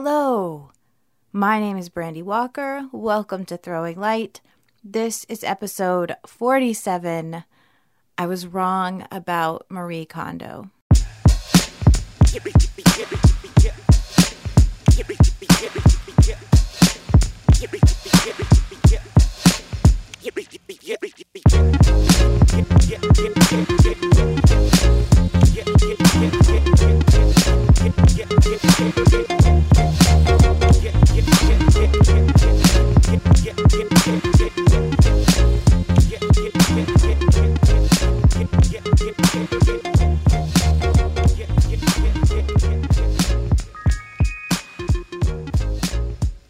[0.00, 0.70] Hello,
[1.32, 2.88] my name is Brandy Walker.
[2.92, 4.40] Welcome to Throwing Light.
[4.84, 7.42] This is episode 47.
[8.16, 10.70] I was wrong about Marie Kondo.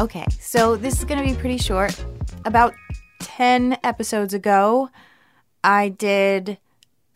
[0.00, 1.94] Okay, so this is going to be pretty short.
[2.46, 2.72] About
[3.18, 4.88] 10 episodes ago,
[5.62, 6.56] I did,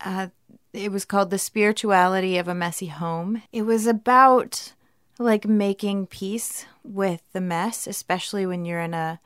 [0.01, 0.27] uh,
[0.71, 3.41] it was called The Spirituality of a Messy Home.
[3.51, 4.73] It was about
[5.17, 9.19] like making peace with the mess, especially when you're in a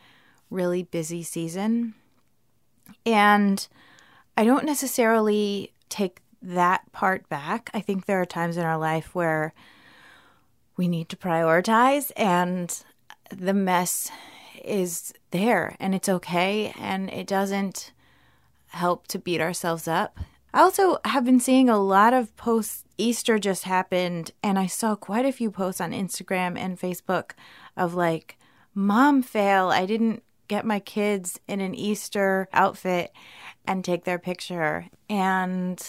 [0.50, 1.96] really busy season.
[3.06, 3.68] And
[4.38, 7.70] I don't necessarily take that part back.
[7.74, 9.54] I think there are times in our life where
[10.78, 12.86] we need to prioritize and
[13.30, 14.12] the mess
[14.64, 17.92] is there and it's okay and it doesn't
[18.68, 20.18] help to beat ourselves up.
[20.54, 22.84] I also have been seeing a lot of posts.
[22.98, 27.32] Easter just happened, and I saw quite a few posts on Instagram and Facebook
[27.78, 28.38] of like,
[28.74, 29.70] Mom fail.
[29.70, 33.14] I didn't get my kids in an Easter outfit
[33.66, 34.88] and take their picture.
[35.10, 35.80] And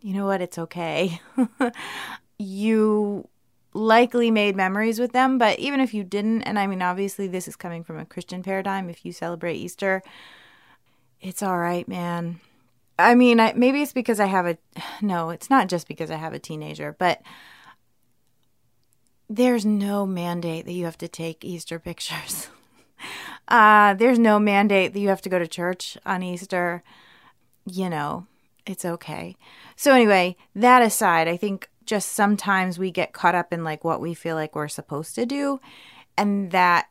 [0.00, 0.40] you know what?
[0.40, 1.20] It's okay.
[2.38, 3.28] you
[3.72, 7.46] likely made memories with them, but even if you didn't, and I mean, obviously, this
[7.46, 10.02] is coming from a Christian paradigm, if you celebrate Easter,
[11.20, 12.40] it's all right, man.
[12.98, 14.58] I mean, I, maybe it's because I have a,
[15.02, 17.22] no, it's not just because I have a teenager, but
[19.28, 22.48] there's no mandate that you have to take Easter pictures.
[23.48, 26.82] uh, there's no mandate that you have to go to church on Easter.
[27.64, 28.26] You know,
[28.66, 29.36] it's okay.
[29.76, 34.00] So, anyway, that aside, I think just sometimes we get caught up in like what
[34.00, 35.58] we feel like we're supposed to do.
[36.16, 36.86] And that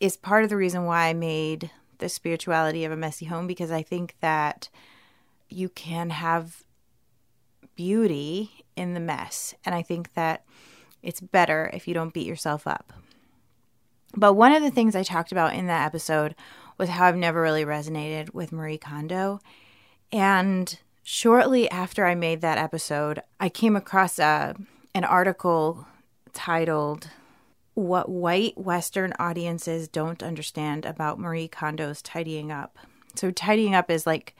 [0.00, 3.70] is part of the reason why I made the spirituality of a messy home because
[3.70, 4.70] I think that
[5.50, 6.64] you can have
[7.76, 9.54] beauty in the mess.
[9.66, 10.44] And I think that
[11.02, 12.94] it's better if you don't beat yourself up.
[14.16, 16.34] But one of the things I talked about in that episode
[16.78, 19.40] was how I've never really resonated with Marie Kondo.
[20.10, 20.78] And
[21.08, 24.54] shortly after I made that episode, I came across a,
[24.94, 25.86] an article
[26.34, 27.08] titled
[27.72, 32.78] What White Western Audiences Don't Understand About Marie Kondo's Tidying Up.
[33.14, 34.36] So, Tidying Up is like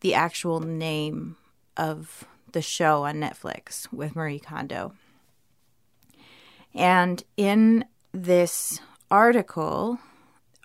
[0.00, 1.36] the actual name
[1.76, 4.94] of the show on Netflix with Marie Kondo.
[6.74, 8.80] And in this
[9.12, 10.00] article,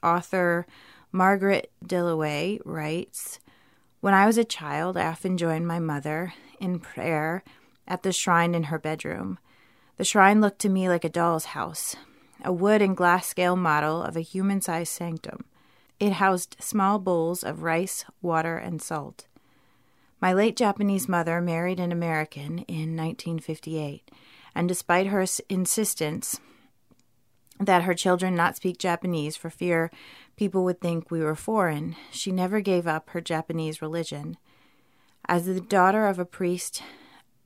[0.02, 0.66] author
[1.12, 3.40] Margaret Dilloway writes
[4.06, 7.44] when I was a child, I often joined my mother in prayer
[7.88, 9.40] at the shrine in her bedroom.
[9.98, 11.96] The shrine looked to me like a doll's house,
[12.44, 15.46] a wood and glass scale model of a human sized sanctum.
[16.00, 19.26] It housed small bowls of rice, water, and salt.
[20.22, 24.12] My late Japanese mother married an American in 1958,
[24.54, 26.40] and despite her insistence
[27.60, 29.90] that her children not speak Japanese for fear
[30.36, 34.38] people would think we were foreign, she never gave up her Japanese religion.
[35.28, 36.84] As the daughter of a priest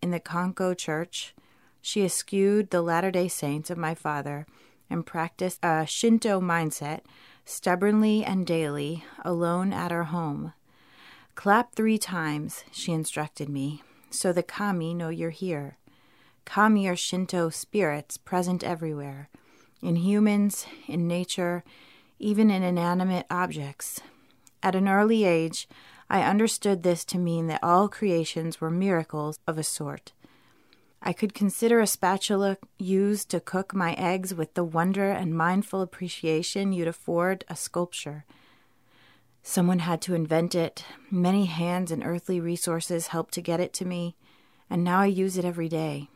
[0.01, 1.35] in the Konko church,
[1.81, 4.45] she eschewed the Latter day Saints of my father
[4.89, 7.01] and practiced a Shinto mindset
[7.45, 10.53] stubbornly and daily, alone at her home.
[11.35, 15.77] Clap three times, she instructed me, so the kami know you're here.
[16.45, 19.29] Kami are Shinto spirits present everywhere
[19.81, 21.63] in humans, in nature,
[22.19, 24.01] even in inanimate objects.
[24.61, 25.67] At an early age,
[26.09, 30.11] I understood this to mean that all creations were miracles of a sort.
[31.01, 35.81] I could consider a spatula used to cook my eggs with the wonder and mindful
[35.81, 38.25] appreciation you'd afford a sculpture.
[39.41, 40.83] Someone had to invent it.
[41.09, 44.17] Many hands and earthly resources helped to get it to me,
[44.69, 46.09] and now I use it every day.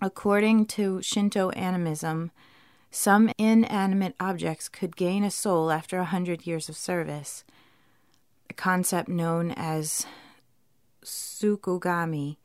[0.00, 2.30] According to Shinto animism,
[2.90, 7.44] some inanimate objects could gain a soul after a hundred years of service,
[8.48, 10.06] a concept known as
[11.04, 12.36] tsukugami,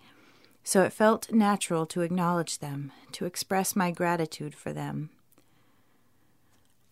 [0.64, 5.10] so it felt natural to acknowledge them, to express my gratitude for them.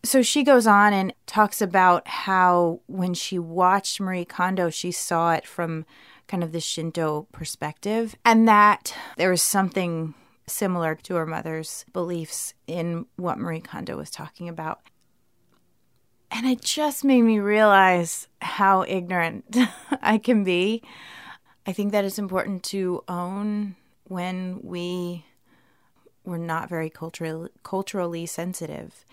[0.03, 5.33] So she goes on and talks about how when she watched Marie Kondo, she saw
[5.33, 5.85] it from
[6.27, 10.13] kind of the Shinto perspective, and that there was something
[10.48, 14.81] similar to her mother's beliefs in what Marie Kondo was talking about.
[16.31, 19.56] And it just made me realize how ignorant
[20.01, 20.81] I can be.
[21.66, 23.75] I think that it's important to own
[24.06, 25.25] when we
[26.25, 29.06] were not very culturally culturally sensitive.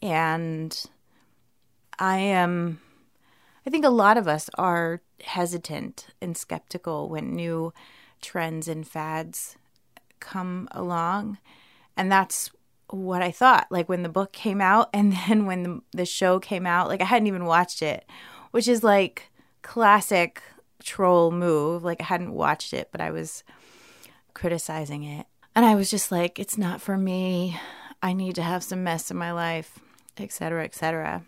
[0.00, 0.80] And
[1.98, 2.80] I am
[3.66, 7.72] I think a lot of us are hesitant and skeptical when new
[8.22, 9.56] trends and fads
[10.20, 11.38] come along.
[11.96, 12.50] And that's
[12.88, 13.66] what I thought.
[13.70, 17.00] Like when the book came out and then when the, the show came out, like
[17.00, 18.04] I hadn't even watched it,
[18.50, 19.30] which is like
[19.62, 20.42] classic
[20.82, 21.84] troll move.
[21.84, 23.42] Like I hadn't watched it, but I was
[24.34, 25.26] criticizing it.
[25.54, 27.58] And I was just like, it's not for me.
[28.02, 29.78] I need to have some mess in my life,
[30.16, 31.24] etc., etc.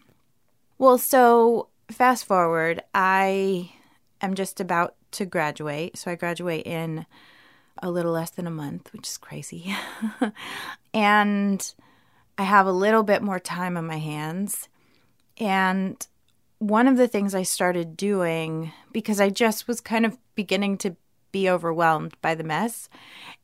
[0.78, 3.72] Well, so fast forward, I
[4.20, 5.98] am just about to graduate.
[5.98, 7.04] So I graduate in
[7.78, 9.74] a little less than a month, which is crazy.
[10.94, 11.74] and
[12.38, 14.68] I have a little bit more time on my hands.
[15.38, 16.06] And
[16.58, 20.96] one of the things I started doing, because I just was kind of beginning to
[21.32, 22.88] be overwhelmed by the mess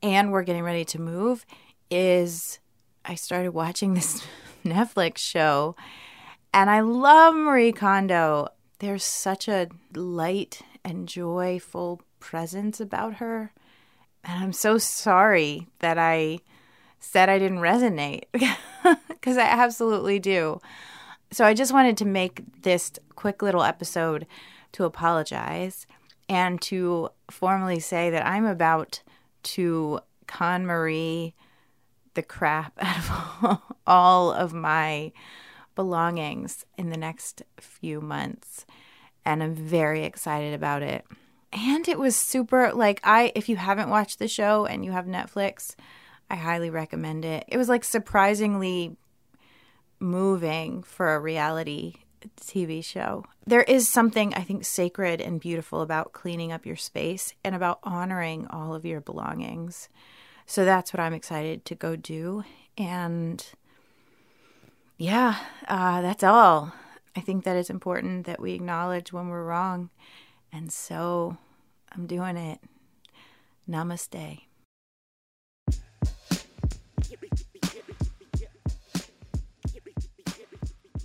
[0.02, 1.44] and we're getting ready to move,
[1.90, 2.60] is
[3.04, 4.24] I started watching this
[4.64, 5.74] Netflix show.
[6.52, 8.48] And I love Marie Kondo.
[8.78, 13.52] There's such a light and joyful presence about her.
[14.28, 16.40] And I'm so sorry that I
[17.00, 18.24] said I didn't resonate
[19.08, 20.60] because I absolutely do.
[21.30, 24.26] So I just wanted to make this quick little episode
[24.72, 25.86] to apologize
[26.28, 29.00] and to formally say that I'm about
[29.44, 31.32] to KonMari
[32.12, 35.10] the crap out of all of my
[35.74, 38.66] belongings in the next few months.
[39.24, 41.06] And I'm very excited about it.
[41.52, 45.06] And it was super like I if you haven't watched the show and you have
[45.06, 45.74] Netflix,
[46.30, 47.44] I highly recommend it.
[47.48, 48.96] It was like surprisingly
[49.98, 51.94] moving for a reality
[52.40, 53.24] TV show.
[53.46, 57.78] There is something I think sacred and beautiful about cleaning up your space and about
[57.82, 59.88] honoring all of your belongings.
[60.46, 62.44] So that's what I'm excited to go do.
[62.76, 63.44] And
[64.96, 65.36] yeah,
[65.66, 66.72] uh, that's all.
[67.16, 69.90] I think that it's important that we acknowledge when we're wrong.
[70.58, 71.36] And so
[71.92, 72.58] I'm doing it.
[73.70, 74.40] Namaste.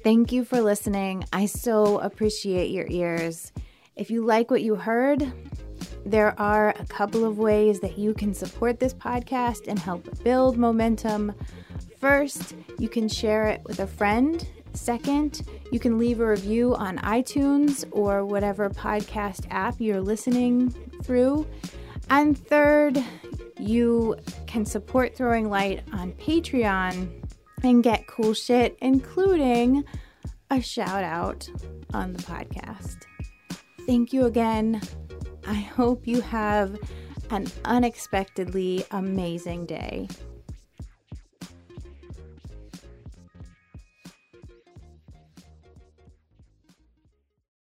[0.04, 1.26] Thank you for listening.
[1.32, 3.52] I so appreciate your ears.
[3.96, 5.32] If you like what you heard,
[6.04, 10.58] there are a couple of ways that you can support this podcast and help build
[10.58, 11.32] momentum.
[12.00, 14.48] First, you can share it with a friend.
[14.74, 20.72] Second, you can leave a review on iTunes or whatever podcast app you're listening
[21.04, 21.48] through.
[22.10, 23.02] And third,
[23.60, 24.18] you
[24.48, 27.10] can support Throwing Light on Patreon
[27.64, 29.84] and get cool shit, including
[30.52, 31.50] a shout out
[31.94, 32.98] on the podcast.
[33.86, 34.81] Thank you again.
[35.48, 36.78] I hope you have
[37.30, 40.08] an unexpectedly amazing day.